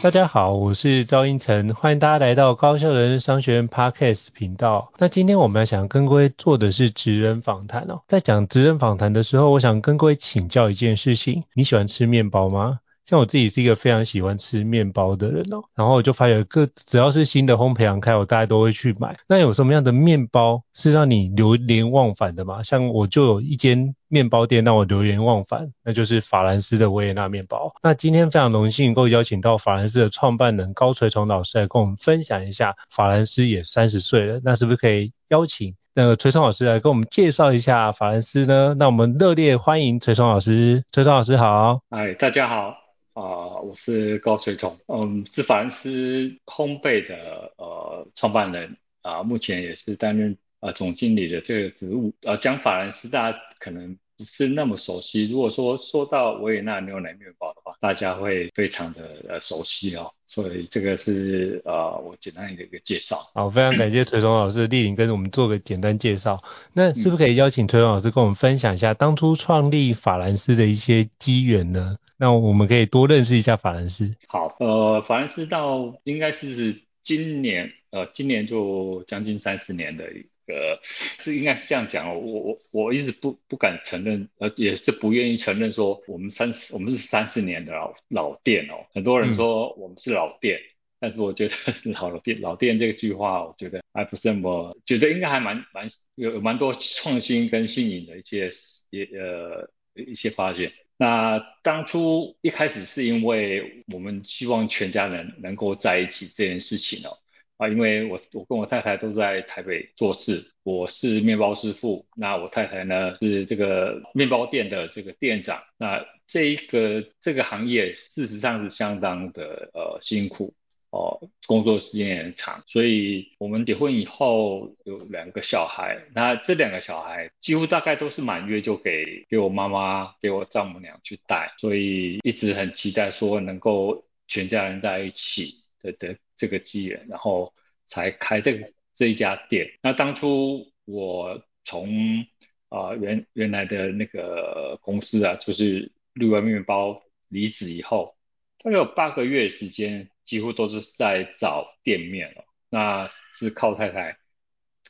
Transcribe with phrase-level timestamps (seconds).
[0.00, 4.92] 大家好，我是赵英成，欢迎大家来到高效人商学院 Podcast 频道。
[4.96, 8.00] 那今天我们要想跟各位做的是职人访谈哦。
[8.06, 12.78] 在讲职人访谈的时候，我想跟各位请教一件事情：你喜欢吃面包吗？
[13.08, 19.16] 像我自己是一个非常喜欢吃面包的人哦，然后我就发现各只要是新的烘焙行开，我大概都会去买。
[19.26, 22.62] 那有什么样的面包是让你流连忘返的吗？
[22.62, 27.72] 像我就有一间面包店让我流连忘返，那就是法兰斯的维也纳面包。
[27.82, 38.74] 那今天非常荣幸能够邀请到法兰斯的创办人高垂崇老师来跟我们分享一下，法兰斯也三十岁了，那是不是可以邀请那个垂崇老师来跟我们介绍一下法兰斯呢？
[38.78, 41.80] 那我们热烈欢迎垂崇老师，垂崇老师好。
[41.88, 42.87] 哎，大家好。
[43.18, 52.14] 啊、我是高水崇，嗯，是法兰斯烘焙的呃创办人啊、目前也是担任、呃、总经理的这个职务。
[52.22, 60.10] 呃，讲法兰斯大家可能不是那么熟悉，如果说说到维也纳牛奶面包的话，大家会非常的呃熟悉哦。
[60.26, 63.16] 所以这个是呃我简单的一个介绍。
[63.32, 66.42] 好，非常感谢垂崇老师莅临跟我们做个简单介绍。
[66.72, 71.96] 那是不是可以邀请垂崇老师跟我们分享一下当初创立法兰斯的一些机缘呢？
[72.16, 74.16] 那我们可以多认识一下法兰斯。
[74.26, 80.04] 好，呃，法兰斯到应该是今年，呃，今年就将近三十年的
[80.48, 80.80] 一个，
[81.22, 82.18] 是应该是这样讲哦。
[82.18, 88.86] 我我我一直不不敢承认，呃，也是不愿意承认说我们三十，我们是三十年的老老店哦。
[88.94, 91.54] 很多人说我们是老店，嗯、但是我觉得
[91.92, 98.50] 老店老店这句话，我觉得还不是那么，觉得应该还蛮蛮有有蛮多创新跟新颖的一些
[98.90, 100.72] 也呃一些发现。
[100.96, 107.16] 那当初一开始是因为我们希望全家人能够在一起这件事情哦，
[107.58, 120.54] 啊，因为我我跟我太太都在台北做事，我是面包师傅，那我太太呢是这个面包店的这个店长，那这一个这个行业事实上是相当的呃辛苦。
[120.90, 137.54] 哦，工作时间也很长，所以我们结婚以后有两个小孩，那这两个小孩几乎大概都是满月就给给我妈妈、给我丈母娘去带，所以一直很期待说能够全家人在一起的的这个机缘，然后
[137.86, 139.78] 才开这个这一家店。
[139.82, 142.26] 那当初我从
[142.68, 148.16] 啊、呃、原原来的那个公司啊，就是绿湾面包离职以后，
[148.62, 150.10] 大概有八个月时间。
[150.28, 154.18] 几乎都是在找店面了，那是靠太太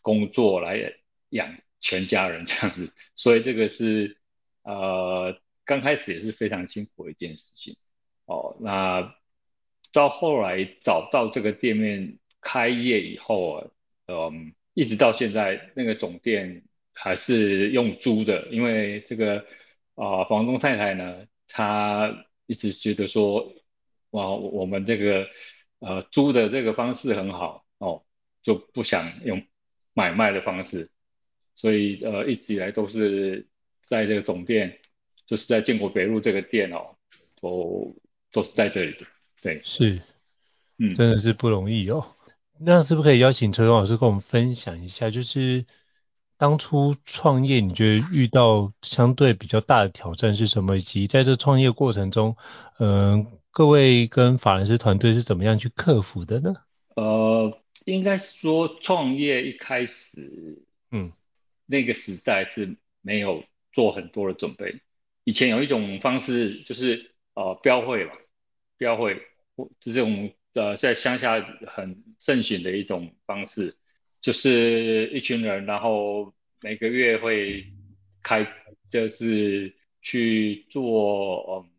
[0.03, 0.95] 工作来
[1.29, 4.19] 养全家人这样子，所以这个是
[4.63, 7.77] 呃刚开始也是非常辛苦的一件事情
[8.25, 8.57] 哦。
[8.59, 9.15] 那
[9.93, 13.67] 到后来找到这个店面开业以后啊，
[14.07, 19.45] 嗯，一直到现在那个总店还是用租的，因为这个
[19.95, 23.55] 啊、房东太太呢，她一直觉得说。
[24.13, 25.29] 哇，我们这个
[25.81, 28.07] 呃租的这个方式很好哦，
[28.43, 29.47] 就不想用
[29.93, 30.91] 买卖的方式，
[31.55, 33.47] 所以呃一直以来都是
[33.83, 34.81] 在这个总店，
[35.27, 36.97] 就是在建国北路这个店哦，
[37.39, 38.01] 都
[38.33, 39.05] 都是在这里的，
[39.43, 40.01] 对，是，
[40.79, 42.07] 嗯，真的是不容易哦。
[42.59, 45.65] 那是不是可以邀请垂崇老师跟我们分享一下，就是
[46.37, 52.37] 当初创业你觉得遇到相对比较大的挑战是什么，以及在这创业过程中，
[52.79, 53.27] 嗯、呃。
[53.51, 56.55] 各位跟法兰斯团队是怎么样去克服的呢？
[56.95, 60.63] 呃，应该说创业一开始，
[60.93, 61.11] 嗯，
[61.67, 64.81] 那个时代是没有做很多的准备。
[65.25, 68.13] 以前有一种方式就是呃标会嘛，
[68.77, 69.21] 标会
[69.81, 73.77] 这种呃在乡下很盛行的一种方式，
[74.21, 77.67] 就是一群人，然后每个月会
[78.23, 78.47] 开，
[78.91, 81.71] 就是去做，嗯，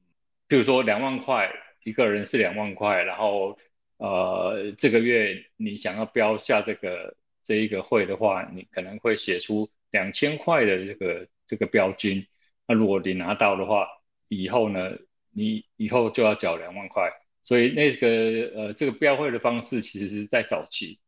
[0.48, 1.52] 比如说两万块。
[1.86, 3.58] 一个人是两万块，然后
[3.98, 12.28] 呃这个月你想要标下这个这一个会的话，你可能会写出两千块的这个这个标金。
[12.68, 13.88] 那如果你拿到的话，
[14.28, 14.92] 以后呢，
[15.32, 17.10] 你以后就要缴两万块。
[17.44, 18.08] 所以那个
[18.56, 21.00] 呃这个标会的方式，其实是在早期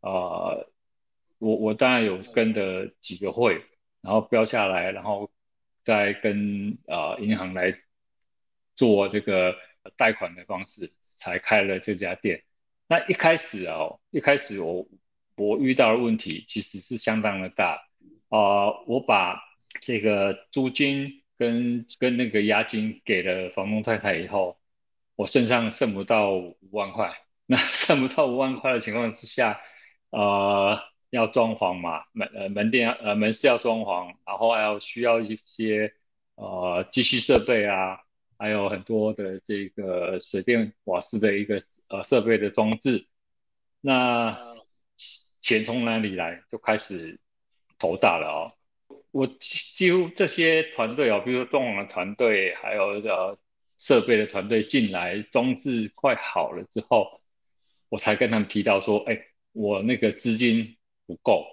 [0.00, 0.72] 啊、呃，
[1.38, 3.62] 我我当然有跟的几个会，
[4.00, 5.30] 然后标下来，然后
[5.82, 7.78] 再跟、呃、银行来
[8.76, 9.56] 做这个。
[9.96, 12.42] 贷款的方式才开了这家店。
[12.86, 14.86] 那一开始啊，一开始我
[15.36, 17.80] 我遇到的问题其实是相当的大。
[18.28, 19.40] 呃，我把
[19.80, 24.59] 这个租金跟跟那个押金给了房东太太以后，
[25.20, 27.12] 我身上剩不到五万块。
[27.44, 29.60] 那 剩不到五万块的情况之下，
[30.08, 30.80] 呃，
[31.10, 35.92] 要装潢嘛，门呃门店呃门市要装潢，然后还要需要一些
[36.36, 37.98] 呃机器设备啊，
[38.38, 43.06] 还有很多的这个水电瓦斯的一个呃设备的装置，
[43.82, 44.54] 那
[45.42, 46.42] 钱从哪里来？
[46.50, 47.20] 就开始
[47.78, 48.52] 头大了哦。
[49.10, 53.38] 我几乎这些团队哦，比如说装潢的团队，还有呃
[53.80, 57.22] 设备的团队进来，装置快好了之后，
[57.88, 59.18] 我才跟他们提到说，哎，
[59.52, 61.46] 我那个资金不够，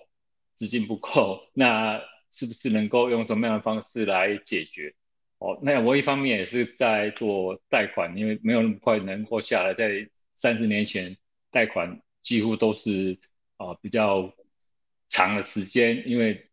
[0.57, 2.01] 资金不够，那
[2.31, 4.93] 是不是能够用什么样的方式来解决？
[5.39, 11.15] 哦，那我一方面也是在做贷款，因为没有那么快能够下来，在三十年前
[11.49, 13.17] 贷款几乎都是
[13.55, 14.33] 啊、呃、比较
[15.07, 16.49] 长的时间，因为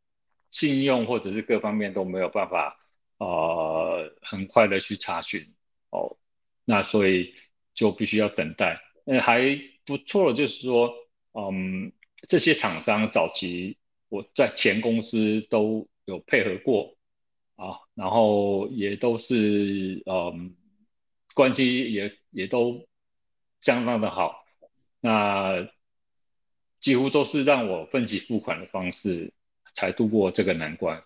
[0.53, 2.79] 信用或者是各方面都没有办法
[3.19, 5.41] 呃很快的去查询
[5.95, 6.19] 哦，
[6.65, 7.35] 那所以
[7.73, 8.83] 就必须要等待。
[9.07, 9.41] 呃，还
[9.85, 10.93] 不错的就是说，
[11.33, 11.93] 嗯，
[12.29, 16.97] 这些厂商早期我在前公司都有配合过
[17.55, 20.57] 啊，然后也都是嗯
[21.35, 22.89] 关系也也都
[23.61, 24.45] 相当的好，
[25.01, 25.69] 那
[26.81, 29.33] 几乎都是让我分期付款的方式。
[29.77, 31.03] 才度过这个难关，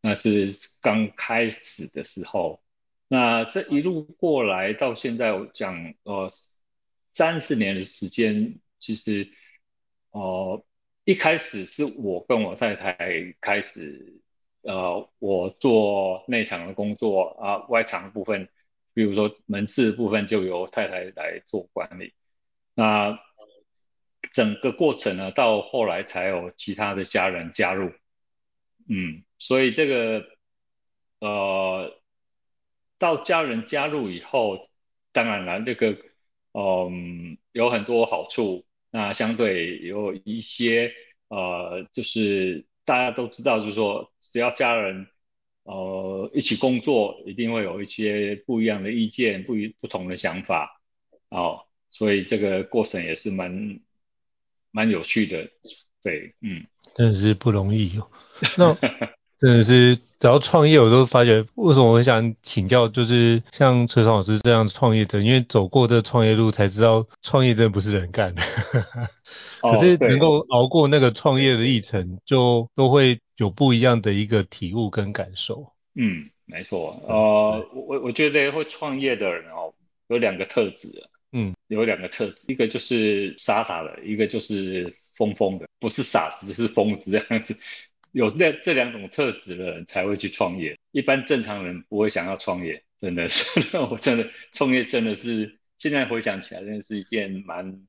[0.00, 2.62] 那是刚开始的时候。
[3.12, 6.30] 那这一路过来到现在，我讲呃
[7.12, 9.32] 三十年的时间，其实
[10.12, 10.64] 呃
[11.04, 12.96] 一开始是我跟我太太
[13.40, 14.22] 开始，
[14.62, 18.48] 呃我做内场的工作啊，外场的部分，
[18.94, 22.14] 比如说门市部分就由太太来做管理。
[22.76, 23.18] 那
[24.32, 27.90] 整个过程呢，到后来才有其他的家人加入，
[28.88, 30.24] 嗯，所以这个
[31.18, 31.99] 呃，
[33.00, 34.68] 到家人加入以后，
[35.10, 35.98] 当然了，这个
[36.52, 40.92] 嗯有很多好处，那相对有一些
[41.26, 45.08] 呃，就是大家都知道，就是说只要家人
[45.64, 50.80] 呃一起工作，一定会有一些不一样的意见，不一不同的想法，
[51.30, 53.80] 哦，所以这个过程也是蛮。
[54.72, 55.50] 蛮有趣的，
[56.00, 56.64] 对，嗯，
[56.94, 58.08] 真的是不容易哦。
[59.40, 68.42] 真的是只要创业，我都发觉为什么我很想请教，就是像崔爽老师这样创业者，因为走过这创业路才知道，创业真的不是人干的。
[69.62, 75.72] 可是能够熬过那个创业的历程，就都会有不一样的一个体悟跟感受。
[75.94, 77.02] 嗯，没错。
[77.08, 79.72] 呃，我我觉得会创业的人哦，
[80.08, 81.08] 有两个特质。
[81.32, 87.56] 嗯，有两个特质，一个就是傻傻的，一个就是疯疯的，不是傻子就是疯子这样子。
[88.12, 92.82] 有这这两种特质的人才会去创业，一般正常人不会想要创业。
[93.00, 97.86] 真的是， 我真的创业真的是，现在回想起来，真的是一件蛮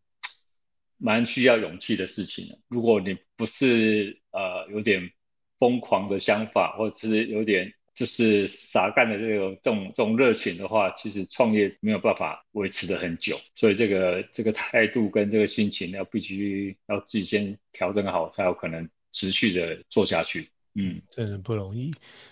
[0.97, 2.59] 蛮需要勇气的事情。
[2.67, 5.11] 如果你不是呃有点
[5.59, 7.73] 疯狂的想法，或者是有点。
[7.93, 20.49] 就是傻干的这种这种这种热情的话，其实创业没有办法维持的很久，所以这个这个态度跟这个心情要必须要自己先调整好，才有可能持续的做下去。
[20.73, 21.91] 嗯，真的不容易。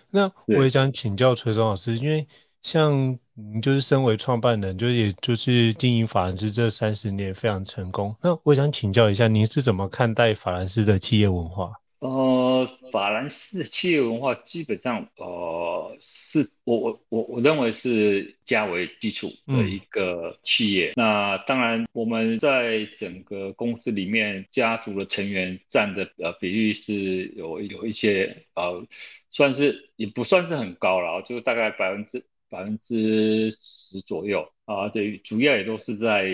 [0.10, 2.28] 那我也想请教崔松老师，因为
[2.62, 8.16] 像你就是身为创办人，就也就是经营法兰斯这三十年非常成功。
[8.22, 11.74] 那我想请教一下，您是怎么看待法兰斯的企业文化？
[12.00, 20.92] 呃，法兰斯的企业文化基本上，呃，是我我我我认为是家为基础的一个企业。
[20.92, 28.88] 嗯、那当然，我们在整个公司里面，家族的成员占的呃比例是有有一些呃，
[29.30, 34.88] 算是也不算是很高了，就大概百分之百分之十左右啊。
[34.88, 36.30] 对，主要也都是在。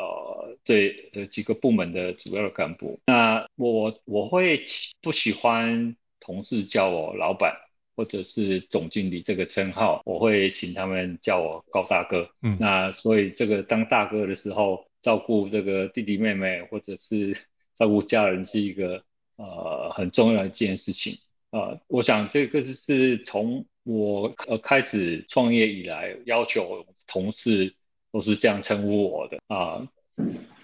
[0.00, 4.64] 呃，这，呃，几个部门的主要的干部，那我我会
[5.02, 7.54] 不喜欢同事叫我老板
[7.94, 12.30] 或者是总经理这个称号，我会请他们叫我高大哥。
[12.40, 17.36] 嗯，那所以这个当大哥的时候，照顾这个弟弟妹妹或者是
[17.74, 19.02] 照顾家人是一个
[19.36, 21.12] 呃很重要的一件事情。
[21.50, 27.74] 呃，我想这个是是从我呃开始创业以来要求同事。
[28.12, 29.88] 都是这样称呼我的啊，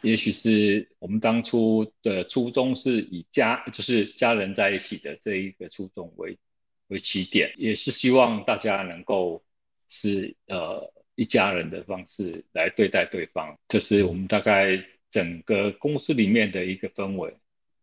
[0.02, 6.38] 也许是我们当初的初衷是以家就是家人在一起的这一个初衷为
[6.88, 9.44] 为起点，也是希望大家能够
[9.88, 17.34] 是呃一家人的方式来对待对方，这是我们大概整个公司里面的一个氛围。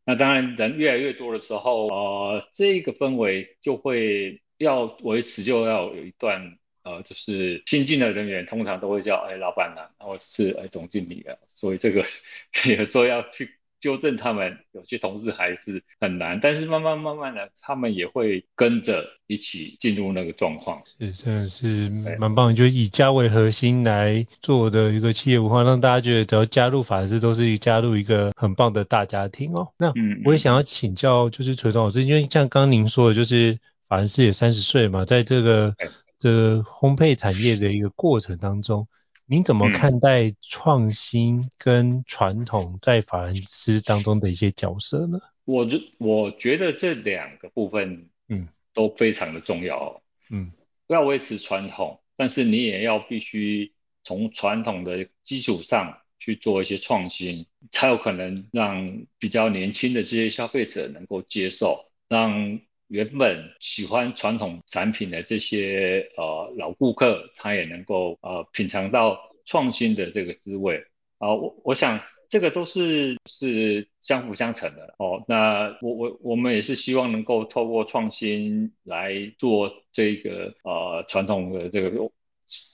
[0.05, 6.57] 那当然人越来越多的时候，呃，这个氛围就会要维持，就要有一段。
[6.83, 12.05] 呃，就是新进的人员通常都会叫哎老板啊，然后是哎总经理啊，所以这个
[12.77, 20.81] 有时候要去纠正他们，有些同事还是很难，但是慢慢慢慢的，他们也会跟着一起进入那个状况。
[20.97, 29.69] 是，真的是蛮棒，就以家为核心来做的一个企业文化，让大家觉得只要加入法人司都是加入一个很棒的大家庭哦。
[29.77, 33.59] 那我也想要请教，就是崔总老师，因为像刚刚您说的，就是
[33.89, 35.75] 法人司也三十岁嘛，在这个。
[36.23, 38.87] 这烘焙产业的一个过程当中，
[39.25, 45.19] 您怎么看待创新跟传统在法兰斯当中的一些角色呢？
[45.43, 50.01] 我觉我觉得这两个部分，嗯，都非常的重要。
[50.29, 50.53] 嗯，
[50.87, 53.73] 不要维持传统，但是你也要必须
[54.05, 62.61] 从传统的基础上去做一些创新，才有可能让比较年轻的这些消费者能够接受，让。
[62.87, 70.83] 原本喜欢传统产品的这些呃老顾客，他也能够呃品尝到创新的这个滋味
[71.17, 71.99] 啊，我我想
[72.29, 75.23] 这个都是是相辅相成的哦。
[75.27, 82.11] 那我我我们也是希望能够透过创新来做这个呃传统的这个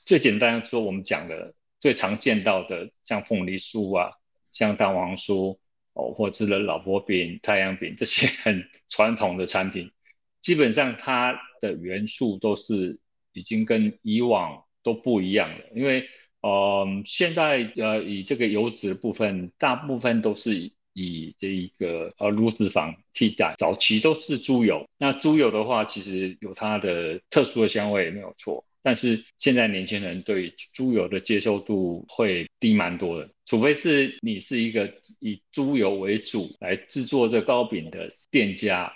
[0.06, 4.12] 最简单说我们讲的最常见到的像凤梨酥啊，
[4.52, 5.58] 像蛋黄酥
[5.94, 9.92] 哦，或者是老婆饼、太阳饼这些很传统的产品。
[10.42, 13.00] 基本上它的元素都是
[13.34, 16.08] 已经跟以往都不一样了，因为
[16.42, 38.94] 呃现在呃以这个油脂的部分，大部分都是以，这一个呃乳脂肪替代，早期都是猪油，那猪油的话其实有它的特殊的香味没有错，但是现在年轻人对猪油的接受度会低蛮多的，除非是你是一个以猪油为主来制作这糕饼的店家。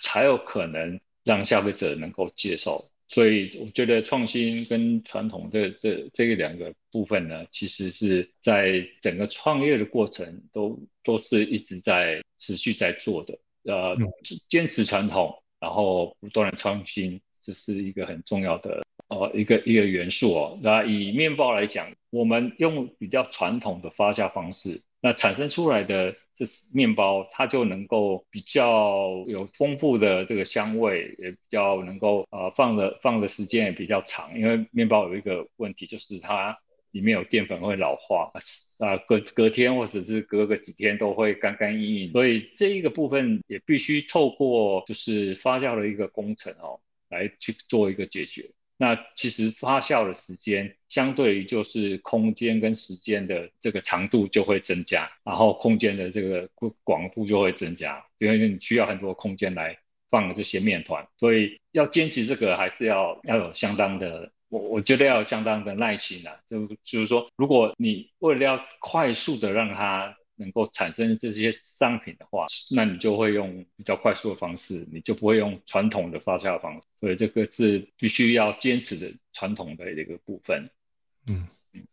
[0.00, 13.38] 才有可能让消费者能够接受，所以我觉得创新跟传统这这这个两个部分呢，其实是在整个创业的过程都都是一直在持续在做的。
[13.64, 13.96] 呃，
[14.50, 20.58] 坚持传统，然后不断的创新，这是一个很重要的呃一个一个元素哦。
[20.62, 26.16] 那以面包来讲，我们用比较传统的发酵方式，那产生出来的。
[26.36, 26.44] 这
[26.74, 36.58] 面包它就能够比较有丰富的这个香味，也比较能够呃放的放的时间也比较长，因为面包有一个问题就是它
[36.90, 38.32] 里面有淀粉会老化，
[38.80, 48.50] 啊隔隔天或者是隔个几天都会干干硬硬，所以这一个部分也必须透过就是发酵的一个工程哦来去做一个解决。
[48.76, 56.48] 那其实发酵的时间，相对于就是空间跟时间的这个长度就会增加，然后空间的这个
[56.82, 59.78] 广度就会增加，因为你需要很多空间来
[60.10, 70.16] 放这些面团，所以要坚持这个还是要要有相当的，我我觉得要有相当的耐心啊，就就是说，如果你为了要快速的让它。
[70.36, 80.70] 能够产生这些商品的话，那你就会用比较快速的方式，你就不会用传统的发酵方式，所以这个是必须要坚持的传统的一个部分。
[81.28, 81.86] 嗯嗯，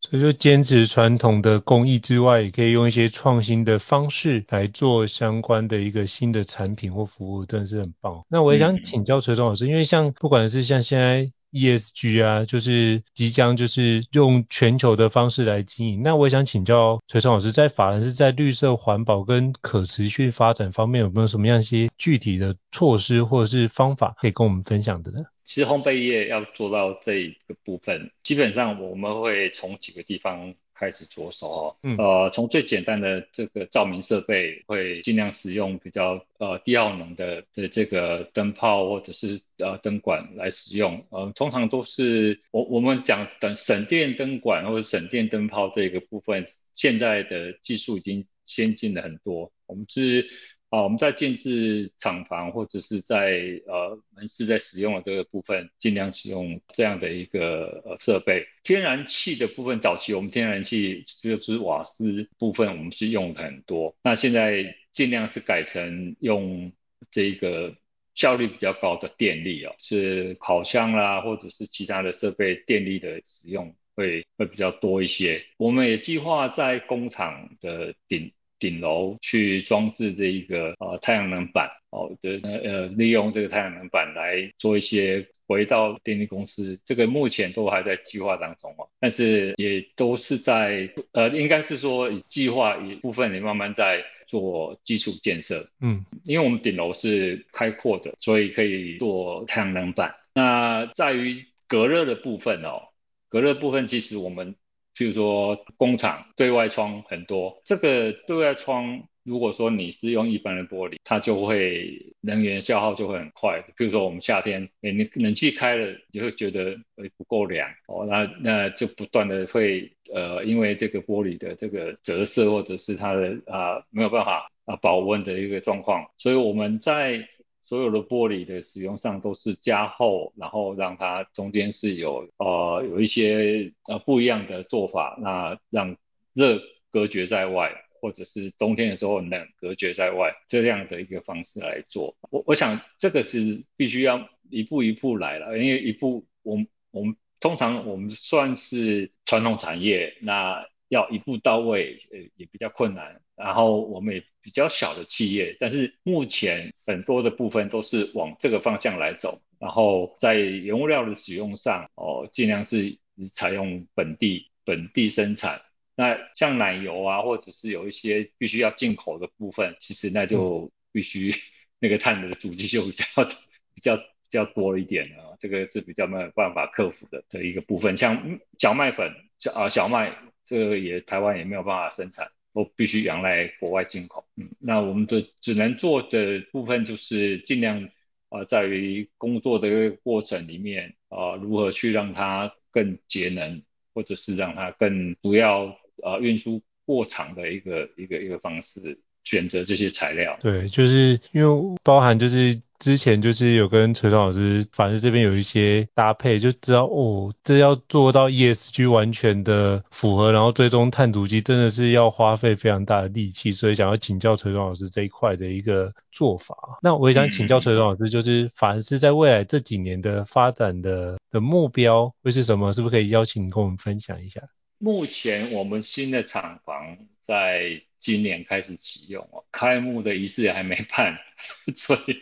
[0.00, 8.24] 所以就坚持传统的工艺之外，也可以用一些创新的方式来做相关的一个新的产品或服务，真的是很棒。
[8.28, 11.32] 那我也想请教垂总老师，因为像不管是像现在。
[11.52, 16.02] ESG 啊，就是即将就是用全球的方式来经营。
[16.02, 25.24] 那我想请教垂东老师，在法人是在绿色环保跟可持续发展方面，有没有什么样一些具体的措施或者是方法可以跟我们分享的呢？
[25.44, 30.54] 其实烘焙业要做到这一个部分，基本上我们会从几个地方。
[30.80, 50.26] 开始着手哦，嗯，呃，从最简单的这个照明设备，会尽量使用比较呃低耗能的的这个灯泡或者是呃灯管来使用，呃，通常都是我我们讲等省电灯管或者省电灯泡这个部分，现在的技术已经先进了很多，我们是。
[50.70, 58.46] 啊，我们在建制厂房或者是在呃门市在使用的这个部分，尽量使用这样的一个呃设备。
[58.62, 63.96] 天然气的部分，早期我们天然气就是瓦斯部分，我们是用的很多。
[64.04, 66.70] 那现在尽量是改成用
[67.10, 67.74] 这个
[68.14, 75.44] 效率比较高的电力哦，是烤箱啦，或者是其他的设备电力的使用会会比较多一些。
[75.56, 78.32] 我们也计划在工厂的顶。
[78.60, 95.66] 顶楼去装置这一个呃太阳能板哦，的呃利用这个太阳能板来做一些回到电力公司，这个目前都还在计划当中哦，但是也都是在呃应该是说以计划一部分也慢慢在做基础建设。
[95.80, 100.14] 嗯，因为我们顶楼是开阔的，所以可以做太阳能板。
[100.32, 102.82] 那在于隔热的部分哦，
[103.28, 104.54] 隔热部分其实我们，
[105.00, 109.02] 譬如说工厂对外窗很多，这个对外窗。
[109.22, 113.62] 如果说你是用一般的玻璃，它就会能源消耗就会很快。
[113.76, 116.74] 比如说我们夏天，哎，你冷气开了，你会觉得
[117.18, 127.28] 不够凉哦，那那就不断的会呃，因为这个玻璃的这个折射或者是它的啊、没有办法啊保温的一个状况，所以我们在
[127.70, 135.96] 所有的玻璃的使用上都是加厚，然后让它中间是有呃有一些呃不一样的做法，那让
[136.34, 136.60] 热
[136.90, 137.70] 隔绝在外。
[138.02, 153.22] 或者是冬天的时候冷隔绝在外，这样的一个方式来做，我我想这个是必须要一步一步来了，因为一步我们我们通常我们算是传统产业，那要一步到位，呃也比较困难。
[153.36, 162.98] 然后我们也比较小的企业，但是目前很多的部分都是往这个方向来走，然后在原物料的使用上，哦尽量是
[163.32, 165.62] 采用本地本地生产。
[165.96, 171.34] 那像奶油啊，或者是有一些必须要进口的部分，其实那就必须
[171.78, 173.04] 那个碳的足迹就比较
[173.74, 177.96] 比较比较多一点啊，这个是比较没有办法克服的的一个部分。
[177.96, 180.16] 像小麦粉，小啊小麦，
[180.50, 184.26] 这个也台湾也没有办法生产，都必须仰赖国外进口。
[184.36, 187.88] 嗯，那我们的只能做的部分就是尽量
[188.28, 193.62] 啊，在于工作的一个过程里面啊，如何去让它更节能，
[193.94, 195.78] 或者是让它更不要。
[196.02, 200.34] 呃，运输过长的一个一个一个方式，选择这些材料。
[200.40, 216.56] 对，就是因为包含就是之前就是有跟崔老师，反正这边有一些搭配，就知道哦，这要做到 ESG 完全的符合，然后最终碳足迹真的是要花费非常大的力气，所以想要请教崔老师这一块的一个做法。
[216.82, 222.72] 那我也想请教崔老师，就是凡是在未来这几年的发展的的目标会是什么？
[222.72, 224.40] 是不是可以邀请跟我们分享一下？
[224.78, 231.18] 目前我们新的厂房在今年开始启用哦，开幕的仪式还没办，
[231.76, 232.16] 所以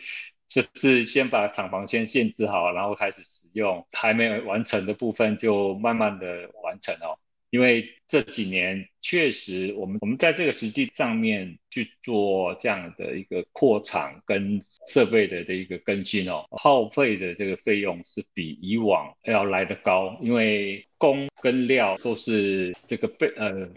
[0.49, 7.19] 就是先把厂房先限制好，然后开始使用，还没有完成的部分就慢慢的完成哦。
[7.51, 23.69] 因为这几年确实，我们我们在这个实际上面去做这样的一个扩厂跟设备的这一个更新哦，耗费的这个费用是比以往要来得高，因为工跟料都是这个倍呃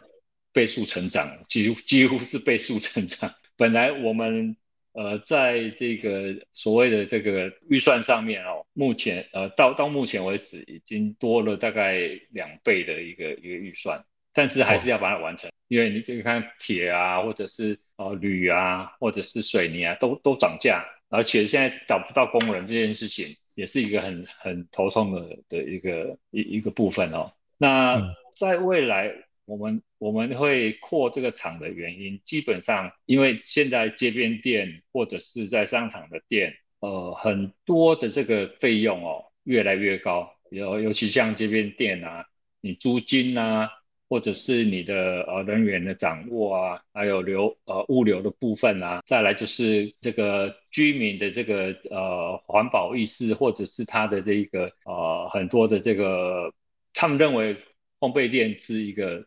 [0.52, 3.30] 倍数成长，几乎几乎是倍数成长。
[3.58, 4.56] 本来我们。
[4.92, 11.98] 呃，在这个所谓的这个预算上面哦，目前呃到到目前为止已经多了大概
[12.30, 27.32] 两倍的一个一个预算，但是还是要把它完成，哦、因为你可以看铁啊，或者是呃铝啊，或者是水泥啊，都都涨价，而且现在找不到工人这件事情也是一个很很头痛的的一个一一个部分哦。
[27.56, 29.14] 那在未来。
[29.44, 42.24] 我们我们会扩这个厂的原因，基本上因为现在街边店或者是在商场的店，呃，很多的这个费用哦越来越高，尤尤其像街边店啊，
[42.60, 43.68] 你租金啊，
[44.08, 56.54] 或者是你的呃人员的掌握啊，还有流呃物流的部分啊，再来就是这个居民的这个呃环保意识，或者是他的这一个呃很多的这个，
[56.94, 57.56] 他们认为
[57.98, 59.26] 烘焙店是一个。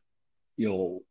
[0.56, 1.04] 有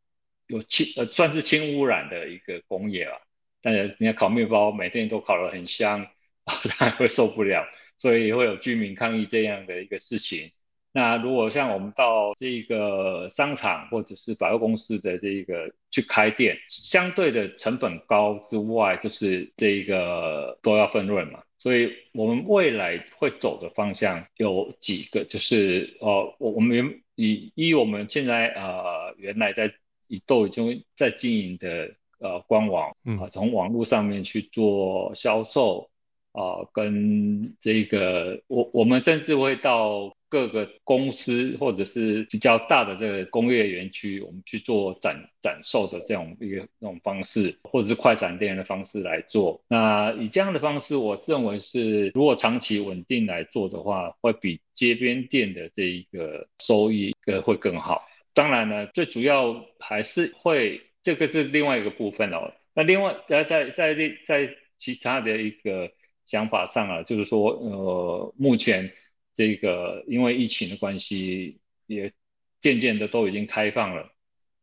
[0.47, 3.17] 有轻呃算是轻污染的一个工业啊，
[3.61, 6.07] 但是你要烤面包，每天都烤得很香，
[6.45, 7.65] 他会受不了，
[7.97, 10.51] 所以会有居民抗议这样的一个事情。
[10.91, 27.01] 那如果像我们到这个商场或者是百货公司的这个去开店，相对的成本高之外，就是这个都要分润嘛，所以我们未来会走的方向有几个，就是呃我我们。
[27.17, 29.73] 以以我们现在呃原来在
[30.25, 35.89] 都已经在经营的呃官网啊、呃，从网络上面去做销售
[36.31, 49.61] 啊、呃，跟这个我我们甚至会到各个公司或者是比较大的这个工业园区，我们去做展展售的这种一个那种方式，或者是快闪店的方式来做。
[49.69, 58.03] 那以这样的方式，我认为是如果长期稳定来做的话，会比街边店的这一个收益呃会更好。
[58.35, 62.53] 当然呢，最主要还是会这个是另外一个部分哦。
[62.75, 63.95] 那另外在在在
[64.27, 65.91] 在其他的一个
[66.25, 68.93] 想法上啊，就是说呃目前。
[69.37, 72.13] 这个因为疫情的关系，也
[72.61, 74.09] 渐渐的都已经开放了。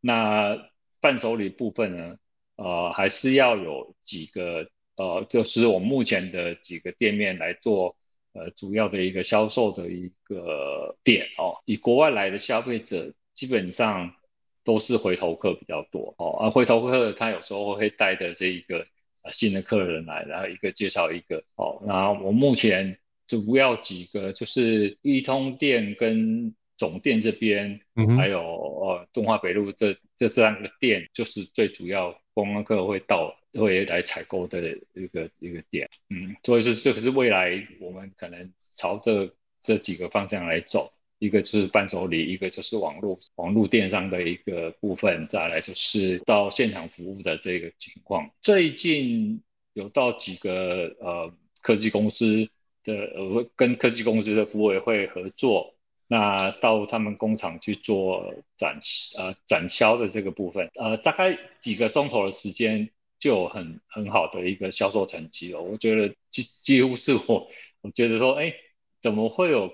[0.01, 0.67] 那
[0.99, 2.17] 伴手礼部分呢，
[2.55, 7.95] 呃，还是要有几个呃，就是我们目前的几个店面来做
[8.33, 11.61] 呃主要的一个销售的一个点哦。
[11.65, 14.13] 以国外来的消费者基本上
[14.63, 18.85] 都是回头客比较多哦，而回头客他有时候会带着这一个
[19.21, 21.83] 啊新的客人来，然后一个介绍一个哦。
[21.85, 40.91] 然后我目前主要几个就是一通店跟总店这边，嗯、还有呃东华北路这这三个店，就是最主要观光客会到会来采购的一个一个点，嗯，所以是这个是未来我们可能朝着这几个方向来走，
[41.23, 48.29] 一个就是伴手礼，一个就是网络网络电商的一个部分，再来就是到现场服务的这个情况。
[48.41, 49.41] 最近
[49.73, 52.49] 有到几个呃科技公司
[52.83, 55.75] 的呃跟科技公司的服务委会合作。
[56.05, 58.79] 那到他们工厂去做展
[59.17, 67.47] 呃展销的这个部分，呃大概几个钟头的时间就有很很好的一个销售成绩哦，我觉得几几乎是我
[67.81, 68.53] 我觉得说，哎，
[69.01, 69.73] 怎么会有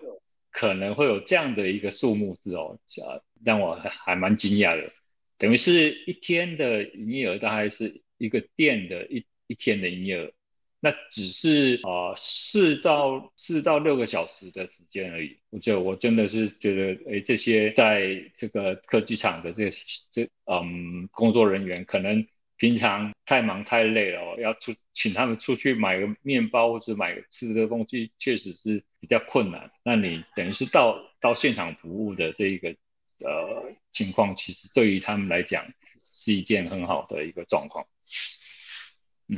[0.52, 4.92] 可能会有这样的一个数目字哦，呃让我还蛮惊讶的，
[5.38, 10.32] 等于是一天的营业额大概是一个店的一一天的营业额。
[10.82, 19.70] 那只是啊四到四到六个小时的时间而已，我觉得我真的是觉得，哎，这些在这个科技厂的这
[20.10, 29.70] 这嗯工作人员，可能平常太忙太累了哦，要出请他们出去买个面包或者买个吃的东西，确实是比较困难。
[29.84, 32.76] 那你等于是到到现场服务的这一个
[33.20, 35.64] 呃情况，其实对于他们来讲
[36.12, 37.86] 是一件很好的一个状况，
[39.28, 39.38] 嗯。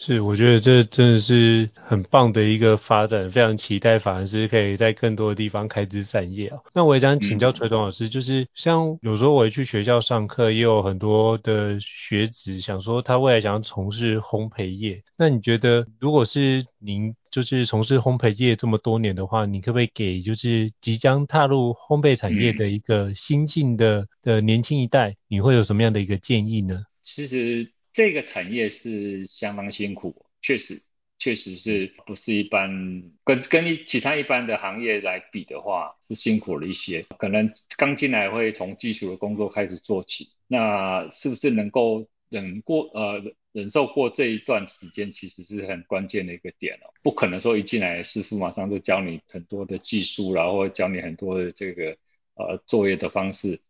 [0.00, 6.58] 是，我觉得这真的是很棒的一个发展，非常期待法兰斯可以在更多的地方开枝散叶啊。
[6.72, 15.02] 那我也想请教崔董老师，就是像有时候我也去学校上课，也有很多的学子想说他未来想要从事烘焙业。
[15.16, 26.84] 那你觉得，如果是您就是从事烘焙业这么多年的话，你可不可以给就是即将踏入烘焙产业的一个新进的的年轻一代，你会有什么样的一个建议呢？
[27.02, 27.72] 其实。
[27.92, 30.82] 这个产业是相当辛苦，确实，
[31.18, 37.04] 确实是不是一般跟跟其他一般的行业来比的话，是辛苦了一些。
[37.18, 43.22] 可能刚进来会从基础的工作开始做起，那是不是能够忍过呃
[43.52, 46.92] 忍受过这一段时间，其实是很关键的一个点哦。
[47.02, 51.96] 不可能说一进来师傅马上就教你很多的技术，然后教你很多的这个
[52.34, 53.60] 呃作业的方式，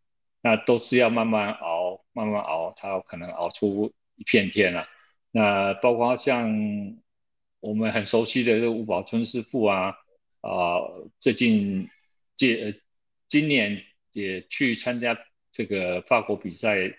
[0.43, 3.91] 那都是要慢慢熬，慢慢熬，才有可能熬出。
[4.19, 4.85] 一片天啊，
[5.31, 6.97] 那包括像
[7.61, 9.95] 我们很熟悉的这个吴宝春师傅啊，
[10.41, 10.81] 啊、
[11.21, 11.87] 最近
[12.35, 12.75] 这
[13.29, 15.17] 今年也去参加
[15.53, 16.93] 这个法国比赛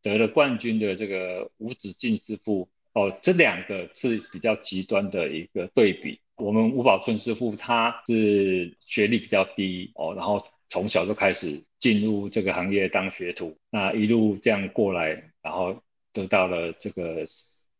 [0.00, 6.20] 得了冠军的这个吴子敬师傅，哦，这两个是比较极端的一个对比。
[6.36, 15.82] 我们吴宝春师傅他是学历比较低哦，然后从小就开始进入这个行业当学徒，那一路这样过来，然后。
[16.12, 17.24] 得到了这个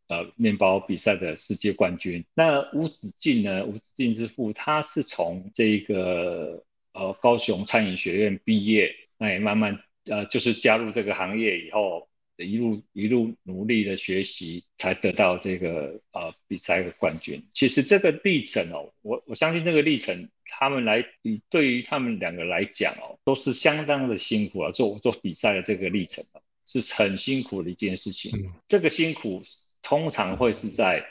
[0.07, 2.25] 呃面包比赛的世界冠军。
[2.33, 3.65] 那吴子敬呢？
[3.65, 6.63] 吴子敬之父，他是从这个
[6.93, 17.47] 呃高雄餐饮学院毕业，那也慢慢呃就是加入这个行业以后，一路一路努力的学习，才得到这个呃比赛的冠军。
[17.53, 21.05] 其实这个历程哦，我我相信这个历程，他们来
[21.49, 26.40] 对于他们两个来讲哦，都是相当的辛苦啊，做做比赛的这个历程啊。
[26.71, 29.43] 是很辛苦的一件事情，嗯，这个辛苦
[29.81, 31.05] 通常会是在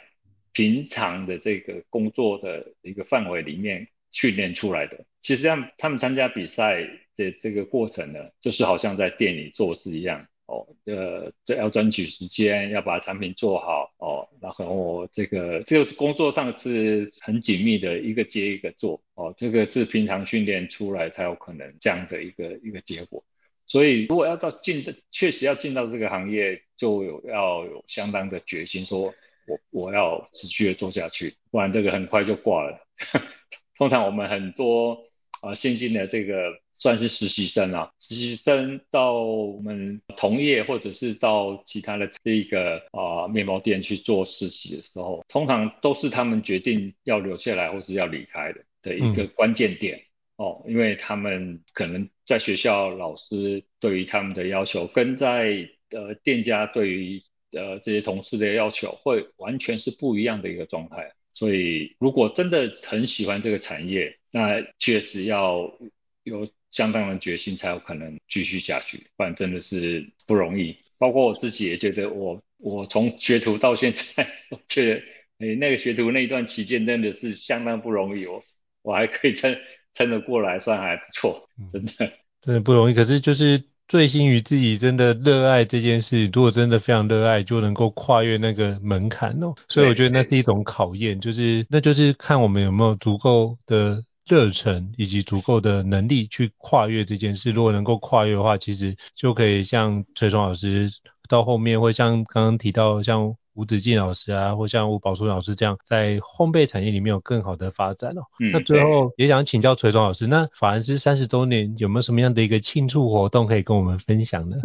[0.52, 5.04] 平常的这个工作的一个范围里面训练出来的。
[5.20, 10.26] 其实像他们参加比赛的这个过程呢，就是好像在店里做事一样。
[10.46, 13.94] 哦，呃，这要争取时间，要把产品做好。
[13.98, 19.00] 哦，然后这个这个工作上是很紧密的一个接一个做。
[19.14, 23.22] 哦，这个是平常训练出来才有可能这样的一个一个结果。
[23.70, 29.14] 所以，如果要到进的，确实要进到这个行业，就有要有相当的决心，说
[29.46, 32.80] 我我要持续的做下去，不然这个很快就挂了。
[33.78, 35.04] 通常我们很多
[35.40, 49.96] 啊新进的这个算是实习生啊，实习生到我们同业或者是到其他的这个啊面包店去做实习的时候，通常都是他们决定要留下来或是要离开的的一个关键点。
[49.96, 50.09] 嗯
[50.40, 57.20] 哦，因为他们可能在学校老师对于他们的要求，跟在呃店家对于
[57.52, 61.12] 呃这些同事的要求，会完全是不一样的一个状态。
[61.34, 65.78] 所以如果真的很喜欢这个产业，那确实要
[66.22, 70.74] 有相当的决心，才有可能继续下去，不然真的是不容易。
[70.96, 75.02] 包括我自己也觉得，我我从学徒到现在，我觉得
[75.40, 78.42] 诶那个学徒那一段期间真的是相当不容易哦，
[78.80, 79.60] 我还可以在
[79.94, 82.94] 撑得过来，算还不错，真的、嗯、真的不容易。
[82.94, 89.54] 可是就是醉心于自己真的热爱这件事，如果真的非常热爱，就能够跨越那个门槛哦。
[89.68, 94.04] 所以我觉得那是一种考验，就是那就是看我们有没有足够的。
[94.26, 100.88] 热忱以及足够的能力去跨越这件事，如果能够跨越的话，其实就可以像崔松老师
[101.28, 108.22] 到后面，会像刚刚提到像吴子敬老师啊，或像吴宝春老师这样，在烘焙产业里面有更好的发展哦。
[108.40, 114.56] 嗯、那最后也想请教崔总老师，那法兰斯三十周年有没有什么样的一个庆祝活动可以跟我们分享呢？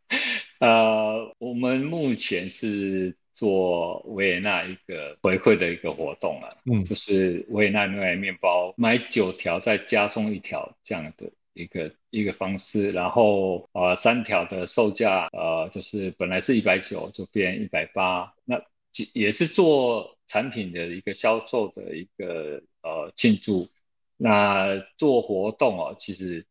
[0.58, 3.16] 呃，我们目前是。
[3.32, 18.60] 做维也纳一个回馈的一个活动了，嗯，就是维也纳牛奶面包买九条再加送一条这样的一个一个方式，然后呃三条的售价呃就是本来是一百九就变一百八，那
[19.14, 23.68] 也是做产品的一个销售的一个呃庆祝，
[24.16, 26.46] 那做活动哦，其实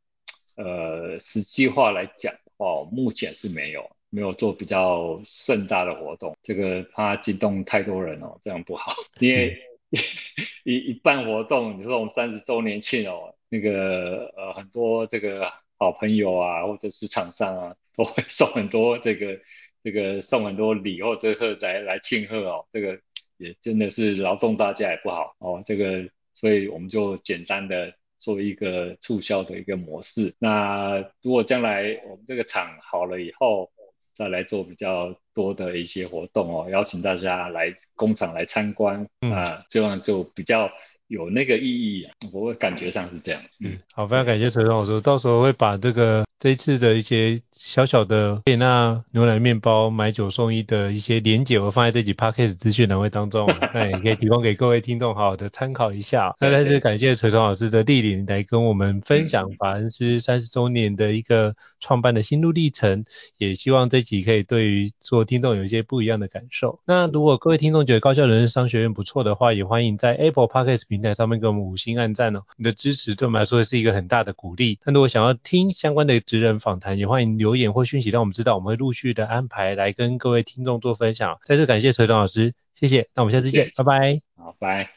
[0.55, 3.89] 呃实际化来讲的话，目前是没有。
[4.11, 8.95] 没有做比较盛大的活动，这个怕惊动太多人哦，这样不好。
[9.21, 9.55] 因为
[10.63, 19.39] 一一办活动，你说我们三十周年庆哦，那个呃很多这个好朋友啊，或者是厂商啊，都会送很多这个
[19.83, 22.99] 这个送很多礼或者贺来来庆贺哦，这个
[23.37, 30.35] 也真的是劳动大家也不好哦，这个所以我们就简单的做一个促销的一个模式。
[30.39, 33.71] 那如果将来我们这个厂好了以后，
[34.19, 40.69] 再来做比较多的一些活动哦，邀请大家来工厂来参观，嗯、啊，这样就比较
[41.07, 43.41] 有那个意义，我会感觉上是这样。
[43.61, 47.41] 嗯，好，非常感谢陈总，我说到时候会把这个这一次的一些。
[47.61, 56.33] 小小的维也纳牛奶面包买九送一的一些连结，我放在这集 podcast 资讯栏位当中， 那也可以提供给各位听众好好的参考一下。
[56.39, 63.03] 那再次感谢崔松老师的莅临来跟我们分享法恩斯三十周年的一个创办的心路历程，
[63.37, 66.79] 也希望这集可以对于做听众有一些不一样的感受。
[66.85, 74.79] 那如果各位听众觉得高校人生商学院不错的话，也欢迎在 Apple Podcast 平台上面给我们五星按赞哦，你的支持对我们来说是一个很大的鼓励。
[74.85, 81.39] 那如果想要听相关的职人访谈，也欢迎留言或讯息让我们知道，我们会陆续的安排来跟各位听众做分享。
[81.43, 83.07] 再次感谢崔松老师，谢谢。
[83.15, 84.21] 那我们下次见，谢谢拜拜。
[84.37, 84.89] 好，拜。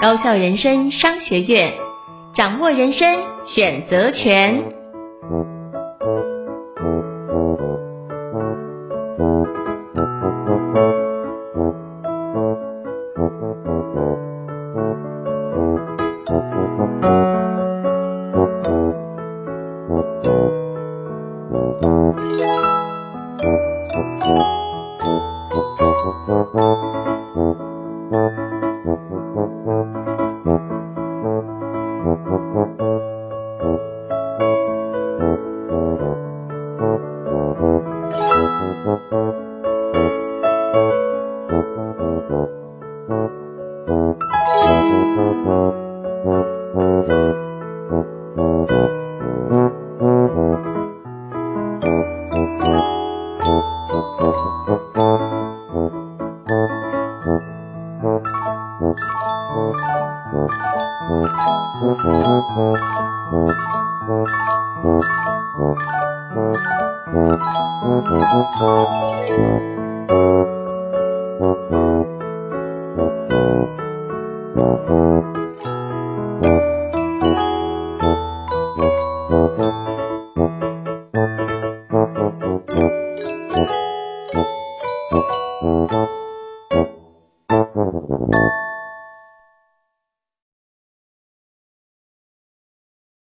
[0.00, 1.74] 高校人生商学院，
[2.34, 3.06] 掌握人生
[3.54, 5.53] 选择权。